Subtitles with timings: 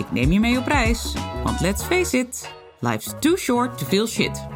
[0.00, 1.14] Ik neem je mee op reis,
[1.44, 4.46] want let's face it, life's too short to feel shit.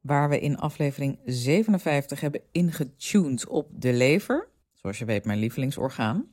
[0.00, 6.28] Waar we in aflevering 57 hebben ingetuned op de lever, zoals je weet mijn lievelingsorgaan,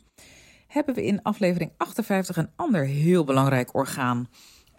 [0.67, 4.29] hebben we in aflevering 58 een ander heel belangrijk orgaan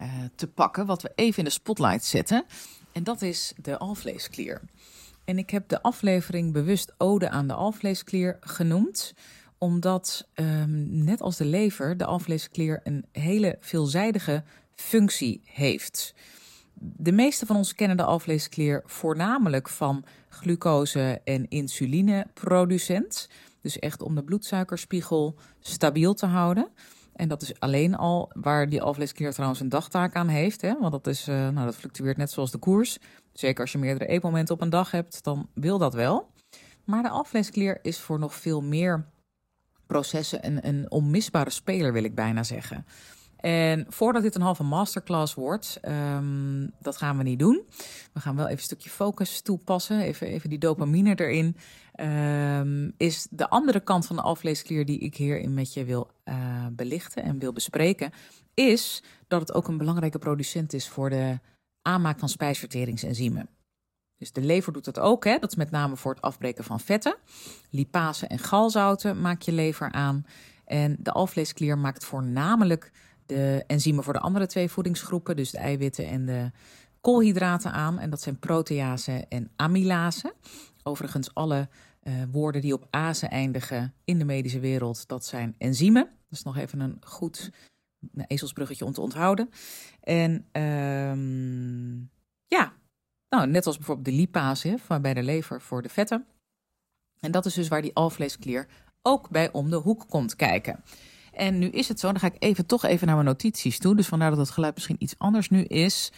[0.00, 2.44] uh, te pakken, wat we even in de spotlight zetten.
[2.92, 4.60] En dat is de alvleesklier.
[5.24, 9.14] En ik heb de aflevering bewust Ode aan de alvleesklier genoemd,
[9.60, 14.42] omdat um, net als de lever de alvleesklier een hele veelzijdige
[14.74, 16.14] functie heeft.
[16.74, 23.28] De meeste van ons kennen de alvleesklier voornamelijk van glucose- en insulineproducent.
[23.60, 26.68] Dus echt om de bloedsuikerspiegel stabiel te houden.
[27.12, 30.60] En dat is alleen al waar die alvleesklier trouwens een dagtaak aan heeft.
[30.60, 30.78] Hè?
[30.78, 32.98] Want dat, is, uh, nou, dat fluctueert net zoals de koers.
[33.32, 36.30] Zeker als je meerdere eetmomenten op een dag hebt, dan wil dat wel.
[36.84, 39.06] Maar de alvleesklier is voor nog veel meer
[39.90, 42.84] processen een, een onmisbare speler, wil ik bijna zeggen.
[43.36, 47.62] En voordat dit een halve masterclass wordt, um, dat gaan we niet doen.
[48.12, 51.56] We gaan wel even een stukje focus toepassen, even, even die dopamine erin.
[52.00, 56.66] Um, is de andere kant van de alvleesklier die ik hierin met je wil uh,
[56.72, 58.12] belichten en wil bespreken,
[58.54, 61.38] is dat het ook een belangrijke producent is voor de
[61.82, 63.48] aanmaak van spijsverteringsenzymen.
[64.20, 65.38] Dus de lever doet dat ook, hè?
[65.38, 67.16] dat is met name voor het afbreken van vetten.
[67.70, 70.26] Lipase en galzouten maak je lever aan.
[70.64, 72.92] En de alvleesklier maakt voornamelijk
[73.26, 76.50] de enzymen voor de andere twee voedingsgroepen, dus de eiwitten en de
[77.00, 77.98] koolhydraten aan.
[77.98, 80.34] En dat zijn protease en amylase.
[80.82, 81.68] Overigens, alle
[82.02, 86.04] uh, woorden die op ase eindigen in de medische wereld, dat zijn enzymen.
[86.04, 87.50] Dat is nog even een goed
[88.14, 89.50] een ezelsbruggetje om te onthouden.
[90.00, 90.32] En
[90.62, 92.10] um,
[92.46, 92.72] ja,
[93.30, 96.26] nou, net als bijvoorbeeld de lipase van bij de lever voor de vetten.
[97.20, 98.66] En dat is dus waar die alvleesklier
[99.02, 100.84] ook bij om de hoek komt kijken.
[101.32, 103.96] En nu is het zo, dan ga ik even toch even naar mijn notities toe.
[103.96, 106.12] Dus vandaar dat het geluid misschien iets anders nu is.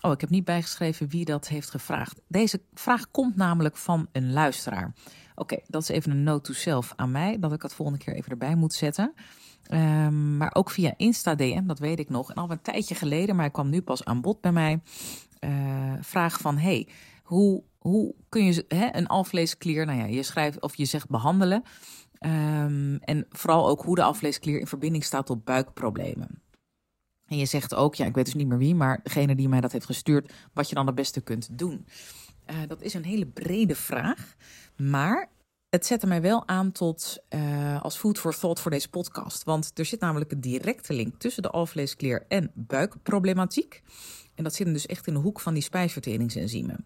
[0.00, 2.20] Oh, ik heb niet bijgeschreven wie dat heeft gevraagd.
[2.28, 4.94] Deze vraag komt namelijk van een luisteraar.
[5.34, 8.14] Oké, dat is even een note to self aan mij, dat ik het volgende keer
[8.14, 9.14] even erbij moet zetten.
[9.72, 12.30] Um, maar ook via Insta DM, dat weet ik nog.
[12.30, 14.80] En al een tijdje geleden, maar hij kwam nu pas aan bod bij mij.
[15.40, 16.88] Uh, vraag van, hey,
[17.22, 21.62] hoe, hoe kun je hè, een alvleesklier, nou ja, je schrijft of je zegt behandelen.
[22.20, 26.42] Um, en vooral ook hoe de alvleesklier in verbinding staat tot buikproblemen.
[27.26, 29.60] En je zegt ook, ja, ik weet dus niet meer wie, maar degene die mij
[29.60, 31.86] dat heeft gestuurd, wat je dan het beste kunt doen.
[32.50, 34.34] Uh, dat is een hele brede vraag,
[34.76, 35.30] maar
[35.70, 39.44] het zette mij wel aan tot uh, als food for thought voor deze podcast.
[39.44, 43.82] Want er zit namelijk een directe link tussen de alvleesklier en buikproblematiek.
[44.34, 46.84] En dat zit dus echt in de hoek van die spijsverteringsenzymen.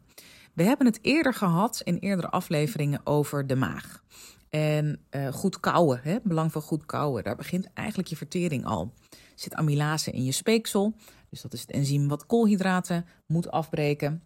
[0.52, 4.02] We hebben het eerder gehad in eerdere afleveringen over de maag.
[4.50, 6.18] En uh, goed kouwen, hè?
[6.22, 7.24] belang van goed kouwen.
[7.24, 8.92] Daar begint eigenlijk je vertering al.
[9.10, 10.94] Er zit amylase in je speeksel.
[11.30, 14.22] Dus dat is het enzym wat koolhydraten moet afbreken.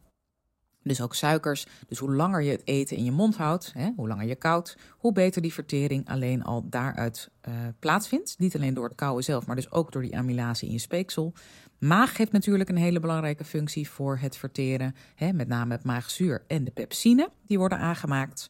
[0.86, 1.66] Dus ook suikers.
[1.86, 4.76] Dus hoe langer je het eten in je mond houdt, hè, hoe langer je koudt,
[4.90, 8.34] hoe beter die vertering alleen al daaruit uh, plaatsvindt.
[8.38, 11.32] Niet alleen door het kouwen zelf, maar dus ook door die amylase in je speeksel.
[11.78, 14.94] Maag heeft natuurlijk een hele belangrijke functie voor het verteren.
[15.14, 18.48] Hè, met name het maagzuur en de pepsine, die worden aangemaakt.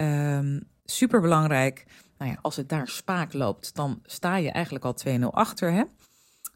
[0.00, 1.84] Um, Super belangrijk.
[2.18, 5.72] Nou ja, als het daar spaak loopt, dan sta je eigenlijk al 2-0 achter.
[5.72, 5.82] Hè?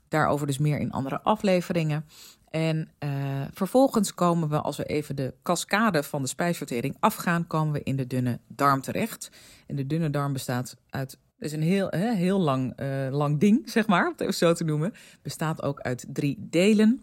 [0.08, 2.04] Daarover dus meer in andere afleveringen.
[2.50, 3.10] En uh,
[3.52, 7.96] vervolgens komen we, als we even de cascade van de spijsvertering afgaan, komen we in
[7.96, 9.30] de dunne darm terecht.
[9.66, 13.70] En de dunne darm bestaat uit, is een heel, hè, heel lang, uh, lang ding,
[13.70, 14.92] zeg maar, om het even zo te noemen.
[15.22, 17.02] Bestaat ook uit drie delen.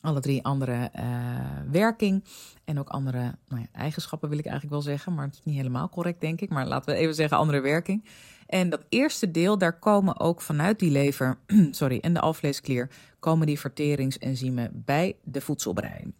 [0.00, 2.24] Alle drie andere uh, werking
[2.64, 5.56] en ook andere nou ja, eigenschappen wil ik eigenlijk wel zeggen, maar het is niet
[5.56, 6.50] helemaal correct denk ik.
[6.50, 8.04] Maar laten we even zeggen andere werking.
[8.46, 11.38] En dat eerste deel, daar komen ook vanuit die lever,
[11.70, 16.12] sorry, en de alvleesklier, komen die verteringsenzymen bij de voedselbrei.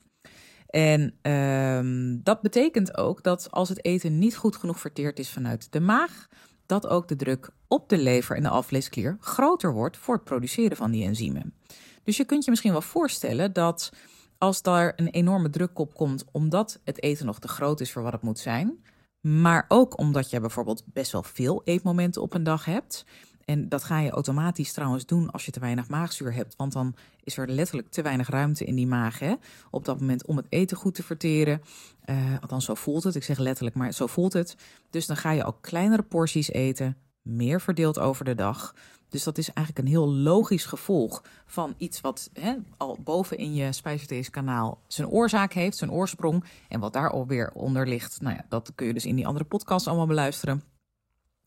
[0.67, 5.73] En um, dat betekent ook dat als het eten niet goed genoeg verteerd is vanuit
[5.73, 6.29] de maag,
[6.67, 10.77] dat ook de druk op de lever en de alvleesklier groter wordt voor het produceren
[10.77, 11.55] van die enzymen.
[12.03, 13.93] Dus je kunt je misschien wel voorstellen dat
[14.39, 18.03] als daar een enorme druk op komt, omdat het eten nog te groot is voor
[18.03, 18.85] wat het moet zijn,
[19.25, 23.05] maar ook omdat je bijvoorbeeld best wel veel eetmomenten op een dag hebt
[23.45, 26.57] En dat ga je automatisch trouwens doen als je te weinig maagzuur hebt.
[26.57, 29.19] Want dan is er letterlijk te weinig ruimte in die maag.
[29.19, 29.35] Hè?
[29.71, 31.63] Op dat moment om het eten goed te verteren.
[32.07, 33.15] Uh, althans, zo voelt het.
[33.15, 34.57] Ik zeg letterlijk, maar zo voelt het.
[34.91, 36.97] Dus dan ga je ook kleinere porties eten.
[37.25, 38.75] Meer verdeeld over de dag.
[39.09, 43.55] Dus dat is eigenlijk een heel logisch gevolg van iets wat hè, al boven in
[43.55, 46.45] je spijsverteringskanaal zijn oorzaak heeft, zijn oorsprong.
[46.69, 48.21] En wat daar alweer onder ligt.
[48.21, 50.63] Nou ja, dat kun je dus in die andere podcast allemaal beluisteren.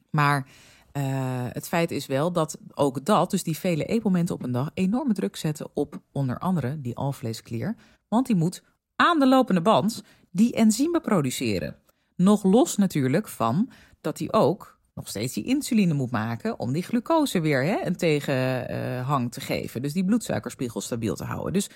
[0.09, 0.47] Maar
[0.93, 1.03] uh,
[1.49, 5.13] het feit is wel dat ook dat, dus die vele eetmomenten op een dag, enorme
[5.13, 7.75] druk zetten op onder andere die alvleesklier.
[8.07, 8.63] Want die moet
[8.95, 11.75] aan de lopende band die enzymen produceren.
[12.15, 13.69] Nog los natuurlijk van
[14.01, 17.95] dat hij ook nog steeds die insuline moet maken om die glucose weer hè, een
[17.95, 19.81] tegenhang te geven.
[19.81, 21.53] Dus die bloedsuikerspiegel stabiel te houden.
[21.53, 21.69] Dus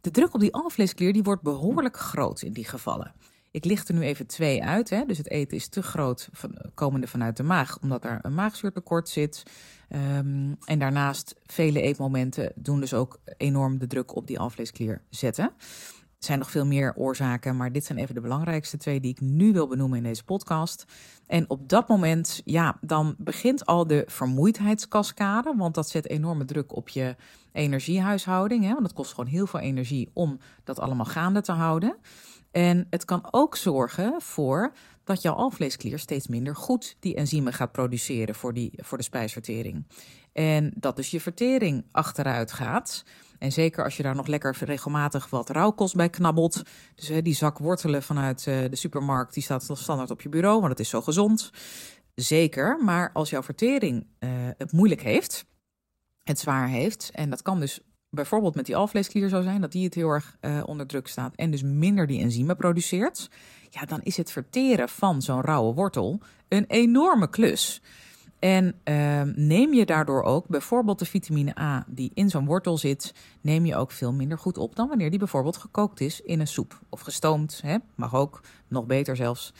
[0.00, 3.12] de druk op die alvleesklier die wordt behoorlijk groot in die gevallen.
[3.50, 4.90] Ik licht er nu even twee uit.
[4.90, 5.04] Hè?
[5.06, 9.08] Dus het eten is te groot, van, komende vanuit de maag, omdat daar een maagzuurtekort
[9.08, 9.42] zit.
[9.88, 15.52] Um, en daarnaast, vele eetmomenten doen dus ook enorm de druk op die alvleesklier zetten.
[16.20, 19.20] Er zijn nog veel meer oorzaken, maar dit zijn even de belangrijkste twee die ik
[19.20, 20.84] nu wil benoemen in deze podcast.
[21.26, 26.76] En op dat moment, ja, dan begint al de vermoeidheidskaskade, want dat zet enorme druk
[26.76, 27.16] op je
[27.52, 28.64] energiehuishouding.
[28.64, 28.72] Hè?
[28.72, 31.96] Want het kost gewoon heel veel energie om dat allemaal gaande te houden.
[32.50, 34.72] En het kan ook zorgen voor
[35.04, 39.86] dat jouw alvleesklier steeds minder goed die enzymen gaat produceren voor, die, voor de spijsvertering.
[40.32, 43.04] En dat dus je vertering achteruit gaat.
[43.40, 46.62] En zeker als je daar nog lekker regelmatig wat rauwkost bij knabbelt.
[46.94, 50.58] Dus hè, die zak wortelen vanuit uh, de supermarkt, die staat standaard op je bureau,
[50.58, 51.50] want het is zo gezond.
[52.14, 55.46] Zeker, maar als jouw vertering uh, het moeilijk heeft,
[56.22, 59.84] het zwaar heeft, en dat kan dus bijvoorbeeld met die alvleesklier zo zijn, dat die
[59.84, 63.30] het heel erg uh, onder druk staat en dus minder die enzymen produceert,
[63.68, 67.82] ja, dan is het verteren van zo'n rauwe wortel een enorme klus.
[68.40, 73.14] En uh, neem je daardoor ook bijvoorbeeld de vitamine A die in zo'n wortel zit,
[73.40, 76.46] neem je ook veel minder goed op dan wanneer die bijvoorbeeld gekookt is in een
[76.46, 77.60] soep of gestoomd.
[77.62, 77.76] Hè?
[77.94, 79.52] Mag ook, nog beter zelfs.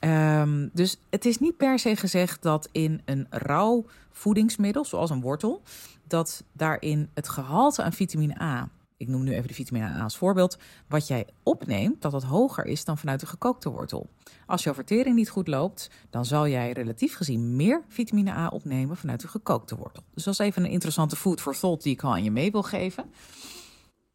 [0.00, 5.20] Um, dus het is niet per se gezegd dat in een rauw voedingsmiddel, zoals een
[5.20, 5.62] wortel,
[6.06, 8.68] dat daarin het gehalte aan vitamine A,
[8.98, 10.58] ik noem nu even de vitamine A als voorbeeld,
[10.88, 14.08] wat jij opneemt, dat dat hoger is dan vanuit de gekookte wortel.
[14.46, 18.96] Als jouw vertering niet goed loopt, dan zal jij relatief gezien meer vitamine A opnemen
[18.96, 20.02] vanuit de gekookte wortel.
[20.14, 22.50] Dus dat is even een interessante food for thought die ik al aan je mee
[22.50, 23.04] wil geven.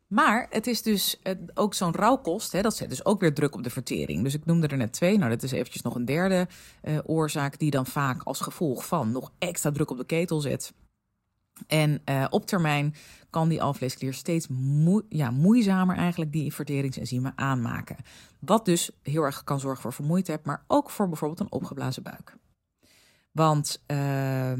[0.07, 1.21] Maar het is dus
[1.53, 4.24] ook zo'n rauwkost, hè, dat zet dus ook weer druk op de vertering.
[4.24, 5.18] Dus ik noemde er net twee.
[5.18, 6.47] Nou, dat is eventjes nog een derde
[6.83, 10.74] uh, oorzaak die dan vaak als gevolg van nog extra druk op de ketel zet.
[11.67, 12.95] En uh, op termijn
[13.29, 14.47] kan die alvleesklier steeds
[15.09, 17.95] ja, moeizamer eigenlijk die verteringsenzymen aanmaken.
[18.39, 22.38] Wat dus heel erg kan zorgen voor vermoeidheid, maar ook voor bijvoorbeeld een opgeblazen buik.
[23.31, 24.57] Want uh,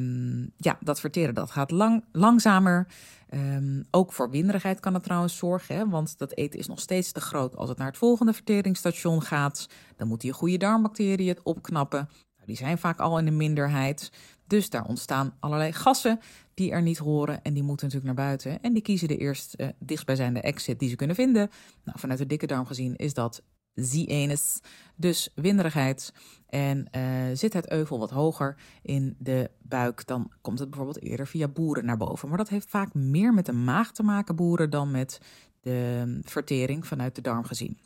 [0.58, 2.88] ja, dat verteren dat gaat lang, langzamer.
[3.30, 5.76] Um, ook voor winderigheid kan het trouwens zorgen.
[5.76, 5.90] Hè?
[5.90, 9.70] Want dat eten is nog steeds te groot als het naar het volgende verteringsstation gaat.
[9.96, 12.10] Dan moeten je goede darmbacteriën het opknappen.
[12.36, 14.12] Nou, die zijn vaak al in de minderheid.
[14.48, 16.20] Dus daar ontstaan allerlei gassen
[16.54, 17.42] die er niet horen.
[17.42, 18.62] En die moeten natuurlijk naar buiten.
[18.62, 21.50] En die kiezen de eerst uh, dichtstbijzijnde exit die ze kunnen vinden.
[21.84, 24.60] Nou, vanuit de dikke darm gezien is dat Z-anus,
[24.96, 26.14] dus winderigheid.
[26.48, 27.04] En uh,
[27.34, 31.86] zit het euvel wat hoger in de buik, dan komt het bijvoorbeeld eerder via boeren
[31.86, 32.30] naar boven.
[32.30, 35.20] Maar dat heeft vaak meer met de maag te maken, boeren, dan met
[35.62, 37.78] de vertering vanuit de darm gezien.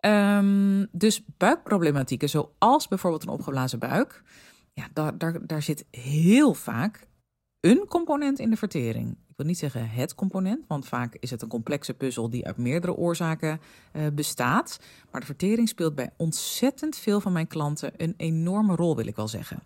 [0.00, 4.22] Um, dus buikproblematieken, zoals bijvoorbeeld een opgeblazen buik,
[4.78, 7.06] ja, daar, daar, daar zit heel vaak
[7.60, 11.48] een component in de vertering wil niet zeggen het component, want vaak is het een
[11.48, 13.60] complexe puzzel die uit meerdere oorzaken
[13.92, 14.80] uh, bestaat.
[15.10, 19.16] Maar de vertering speelt bij ontzettend veel van mijn klanten een enorme rol, wil ik
[19.16, 19.62] wel zeggen.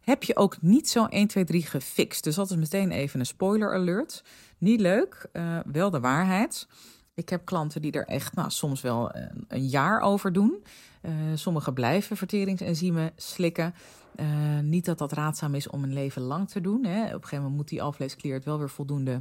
[0.00, 2.24] Heb je ook niet zo 1, 2, 3 gefixt?
[2.24, 4.24] Dus dat is meteen even een spoiler alert.
[4.58, 6.66] Niet leuk, uh, wel de waarheid.
[7.14, 10.64] Ik heb klanten die er echt nou, soms wel een, een jaar over doen.
[11.02, 13.74] Uh, sommigen blijven verteringsenzymen slikken.
[14.16, 16.84] Uh, niet dat dat raadzaam is om een leven lang te doen.
[16.84, 17.04] Hè.
[17.04, 19.18] Op een gegeven moment moet die alvleesklier het wel weer voldoende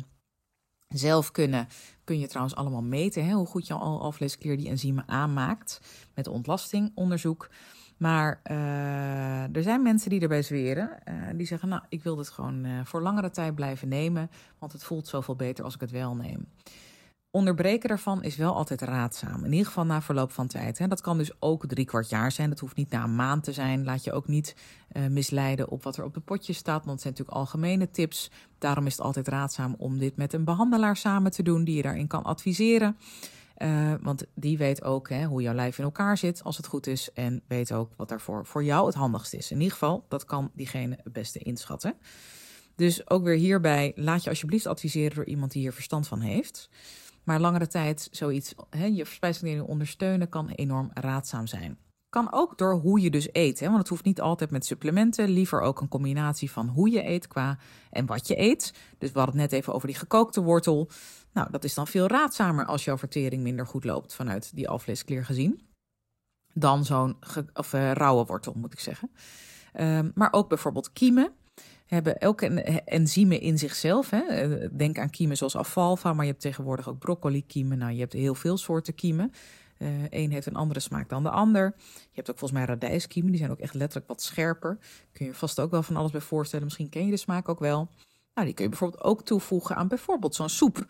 [0.87, 1.67] zelf kunnen.
[2.03, 5.79] Kun je trouwens allemaal meten hè, hoe goed jouw alvleesklier die enzymen aanmaakt.
[6.15, 7.49] Met ontlastingonderzoek.
[7.97, 8.39] Maar
[9.53, 10.89] er zijn mensen die erbij zweren.
[11.35, 14.29] Die zeggen, nou, ik wil dit gewoon voor langere tijd blijven nemen.
[14.59, 16.47] Want het voelt zoveel beter als ik het wel neem.
[17.35, 19.45] Onderbreken daarvan is wel altijd raadzaam.
[19.45, 20.77] In ieder geval na verloop van tijd.
[20.77, 20.87] Hè.
[20.87, 22.49] Dat kan dus ook drie kwart jaar zijn.
[22.49, 23.83] Dat hoeft niet na een maand te zijn.
[23.83, 24.55] Laat je ook niet
[24.91, 26.85] uh, misleiden op wat er op de potje staat.
[26.85, 28.31] Want het zijn natuurlijk algemene tips.
[28.57, 31.63] Daarom is het altijd raadzaam om dit met een behandelaar samen te doen.
[31.63, 32.97] Die je daarin kan adviseren.
[33.57, 36.87] Uh, want die weet ook hè, hoe jouw lijf in elkaar zit als het goed
[36.87, 37.11] is.
[37.13, 39.51] En weet ook wat daarvoor voor jou het handigst is.
[39.51, 41.95] In ieder geval, dat kan diegene het beste inschatten.
[42.75, 46.69] Dus ook weer hierbij, laat je alsjeblieft adviseren door iemand die hier verstand van heeft.
[47.23, 51.77] Maar langere tijd zoiets, hè, je spijsvertering ondersteunen, kan enorm raadzaam zijn.
[52.09, 53.59] Kan ook door hoe je dus eet.
[53.59, 53.65] Hè?
[53.65, 55.29] Want het hoeft niet altijd met supplementen.
[55.29, 57.57] Liever ook een combinatie van hoe je eet qua
[57.89, 58.73] en wat je eet.
[58.97, 60.89] Dus we hadden het net even over die gekookte wortel.
[61.31, 65.25] Nou, dat is dan veel raadzamer als jouw vertering minder goed loopt vanuit die alvleesklier
[65.25, 65.61] gezien.
[66.53, 67.17] Dan zo'n
[67.73, 69.11] uh, rauwe wortel, moet ik zeggen.
[69.79, 71.33] Um, maar ook bijvoorbeeld kiemen
[71.85, 72.47] hebben elke
[72.85, 74.09] enzymen in zichzelf.
[74.09, 74.21] Hè.
[74.21, 77.77] Eh, denk aan kiemen zoals alfalfa, maar je hebt tegenwoordig ook broccoli kiemen.
[77.77, 79.31] Nou, je hebt heel veel soorten kiemen.
[79.77, 81.73] Eén eh, heeft een andere smaak dan de ander.
[81.87, 84.77] Je hebt ook volgens mij radijskiemen, die zijn ook echt letterlijk wat scherper.
[85.11, 86.65] Kun je vast ook wel van alles bij voorstellen.
[86.65, 87.89] Misschien ken je de smaak ook wel.
[88.33, 90.85] Nou, die kun je bijvoorbeeld ook toevoegen aan bijvoorbeeld zo'n soep.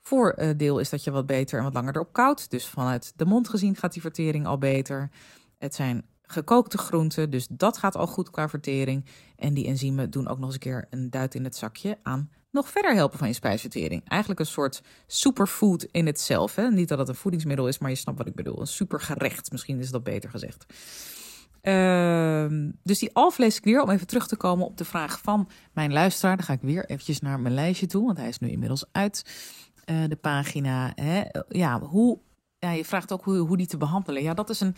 [0.00, 2.50] Voordeel is dat je wat beter en wat langer erop koudt.
[2.50, 5.10] Dus vanuit de mond gezien gaat die vertering al beter.
[5.58, 9.04] Het zijn gekookte groenten, dus dat gaat al goed qua vertering.
[9.36, 12.30] En die enzymen doen ook nog eens een keer een duit in het zakje aan
[12.50, 14.08] nog verder helpen van je spijsvertering.
[14.08, 16.54] Eigenlijk een soort superfood in het zelf.
[16.54, 16.70] Hè?
[16.70, 18.60] Niet dat het een voedingsmiddel is, maar je snapt wat ik bedoel.
[18.60, 20.66] Een supergerecht, misschien is dat beter gezegd.
[21.62, 26.36] Uh, dus die alvleesklier, om even terug te komen op de vraag van mijn luisteraar.
[26.36, 29.24] Dan ga ik weer eventjes naar mijn lijstje toe, want hij is nu inmiddels uit
[29.86, 30.92] uh, de pagina.
[30.94, 31.22] Hè?
[31.48, 32.18] Ja, hoe,
[32.58, 34.22] ja, je vraagt ook hoe, hoe die te behandelen.
[34.22, 34.76] Ja, dat is een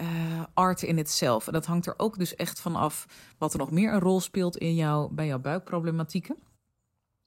[0.00, 1.46] uh, art in itself.
[1.46, 3.06] En dat hangt er ook dus echt van af
[3.38, 6.36] wat er nog meer een rol speelt in jou, bij jouw buikproblematieken.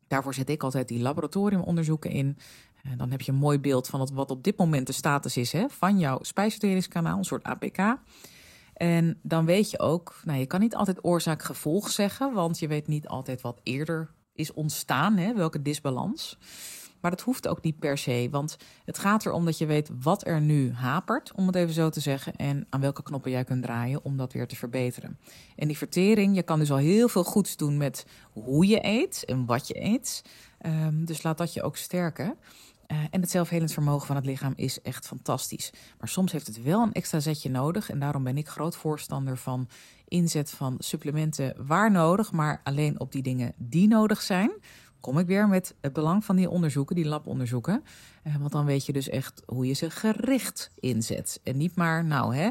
[0.08, 2.38] Daarvoor zet ik altijd die laboratoriumonderzoeken in.
[2.84, 5.38] En eh, dan heb je een mooi beeld van wat op dit moment de status
[5.38, 7.98] is hè, van jouw spijsverteringskanaal, een soort APK.
[8.74, 12.88] En dan weet je ook, nou, je kan niet altijd oorzaak-gevolg zeggen, want je weet
[12.88, 16.38] niet altijd wat eerder is ontstaan, hè, welke disbalans.
[17.06, 20.28] Maar dat hoeft ook niet per se, want het gaat erom dat je weet wat
[20.28, 23.64] er nu hapert, om het even zo te zeggen, en aan welke knoppen jij kunt
[23.64, 25.20] draaien om dat weer te verbeteren.
[25.56, 29.26] En die vertering, je kan dus al heel veel goeds doen met hoe je eet
[29.26, 30.24] en wat je eet.
[30.66, 32.38] Um, dus laat dat je ook sterken.
[32.88, 35.72] Uh, en het zelfhelend vermogen van het lichaam is echt fantastisch.
[36.00, 37.90] Maar soms heeft het wel een extra zetje nodig.
[37.90, 39.68] En daarom ben ik groot voorstander van
[40.08, 44.52] inzet van supplementen waar nodig, maar alleen op die dingen die nodig zijn
[45.06, 47.84] kom ik weer met het belang van die onderzoeken, die labonderzoeken.
[48.24, 51.40] Eh, want dan weet je dus echt hoe je ze gericht inzet.
[51.44, 52.50] En niet maar, nou hè,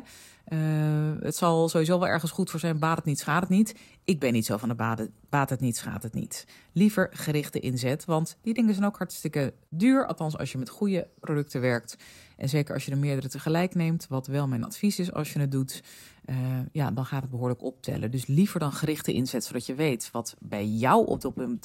[0.55, 3.75] uh, het zal sowieso wel ergens goed voor zijn, baat het niet, schaadt het niet.
[4.05, 6.47] Ik ben niet zo van de baat, baat het niet, schaadt het niet.
[6.73, 10.07] Liever gerichte inzet, want die dingen zijn ook hartstikke duur.
[10.07, 11.97] Althans, als je met goede producten werkt.
[12.37, 15.39] En zeker als je er meerdere tegelijk neemt, wat wel mijn advies is als je
[15.39, 15.83] het doet.
[16.27, 16.37] Uh,
[16.73, 18.11] ja, dan gaat het behoorlijk optellen.
[18.11, 21.07] Dus liever dan gerichte inzet, zodat je weet wat bij jou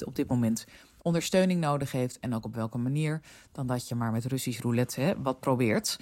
[0.04, 0.66] op dit moment
[1.02, 3.20] ondersteuning nodig heeft en ook op welke manier,
[3.52, 5.98] dan dat je maar met Russisch roulette hè, wat probeert.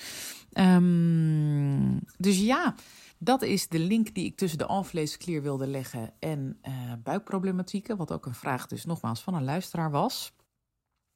[0.53, 2.75] Um, dus ja,
[3.19, 8.13] dat is de link die ik tussen de alvleesklier wilde leggen en uh, buikproblematieken, wat
[8.13, 10.33] ook een vraag dus nogmaals van een luisteraar was.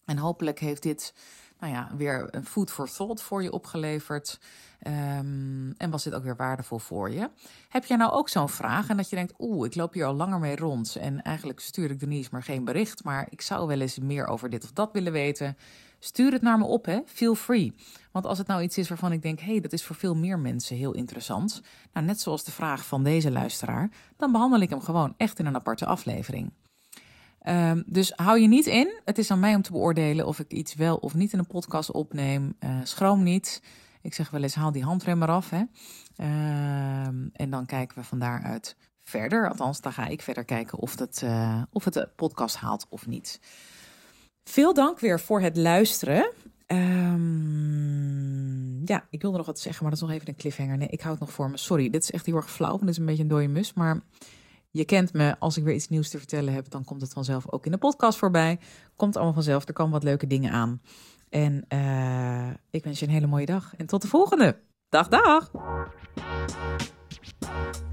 [0.04, 1.14] En hopelijk heeft dit
[1.62, 4.40] nou ja, weer een food for thought voor je opgeleverd.
[4.86, 7.30] Um, en was dit ook weer waardevol voor je?
[7.68, 10.14] Heb jij nou ook zo'n vraag en dat je denkt, oeh, ik loop hier al
[10.14, 13.80] langer mee rond en eigenlijk stuur ik Denise maar geen bericht, maar ik zou wel
[13.80, 15.56] eens meer over dit of dat willen weten.
[15.98, 17.00] Stuur het naar me op, hè?
[17.06, 17.74] Feel free.
[18.12, 20.14] Want als het nou iets is waarvan ik denk, hé, hey, dat is voor veel
[20.14, 21.62] meer mensen heel interessant.
[21.92, 25.46] Nou, net zoals de vraag van deze luisteraar, dan behandel ik hem gewoon echt in
[25.46, 26.52] een aparte aflevering.
[27.48, 29.00] Um, dus hou je niet in.
[29.04, 31.46] Het is aan mij om te beoordelen of ik iets wel of niet in een
[31.46, 32.56] podcast opneem.
[32.60, 33.62] Uh, schroom niet.
[34.02, 35.50] Ik zeg wel eens, haal die handrem eraf.
[35.50, 35.58] Hè?
[35.58, 39.48] Um, en dan kijken we van daaruit verder.
[39.48, 43.06] Althans, dan ga ik verder kijken of het, uh, of het de podcast haalt of
[43.06, 43.40] niet.
[44.44, 46.32] Veel dank weer voor het luisteren.
[46.66, 48.02] Um,
[48.84, 50.76] ja, ik wilde nog wat zeggen, maar dat is nog even een cliffhanger.
[50.76, 51.56] Nee, ik hou het nog voor me.
[51.56, 53.72] Sorry, dit is echt heel erg flauw, want dit is een beetje een dode mus.
[53.72, 54.00] Maar
[54.72, 57.50] je kent me, als ik weer iets nieuws te vertellen heb, dan komt het vanzelf
[57.50, 58.58] ook in de podcast voorbij.
[58.96, 60.80] Komt allemaal vanzelf, er komen wat leuke dingen aan.
[61.28, 64.58] En uh, ik wens je een hele mooie dag en tot de volgende.
[64.88, 65.50] Dag, dag!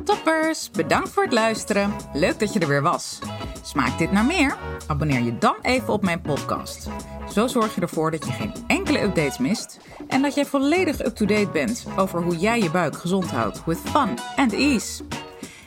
[0.04, 1.94] Toppers, bedankt voor het luisteren.
[2.14, 3.20] Leuk dat je er weer was.
[3.62, 4.58] Smaakt dit naar meer?
[4.88, 6.90] Abonneer je dan even op mijn podcast.
[7.34, 11.50] Zo zorg je ervoor dat je geen enkele updates mist en dat jij volledig up-to-date
[11.52, 15.04] bent over hoe jij je buik gezond houdt with fun and ease.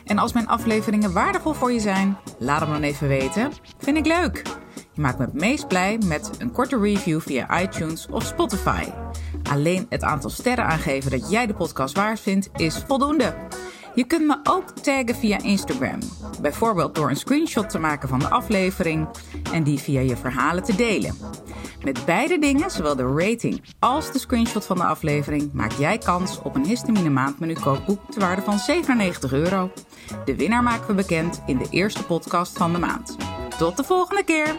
[0.05, 3.51] En als mijn afleveringen waardevol voor je zijn, laat hem dan even weten.
[3.77, 4.41] Vind ik leuk.
[4.93, 8.83] Je maakt me het meest blij met een korte review via iTunes of Spotify.
[9.49, 13.35] Alleen het aantal sterren aangeven dat jij de podcast waard vindt is voldoende.
[13.95, 15.99] Je kunt me ook taggen via Instagram.
[16.41, 19.07] Bijvoorbeeld door een screenshot te maken van de aflevering
[19.51, 21.17] en die via je verhalen te delen.
[21.83, 26.41] Met beide dingen, zowel de rating als de screenshot van de aflevering, maak jij kans
[26.41, 29.71] op een histamine maandmenu kookboek te waarde van 97 euro.
[30.25, 33.17] De winnaar maken we bekend in de eerste podcast van de maand.
[33.57, 34.55] Tot de volgende keer!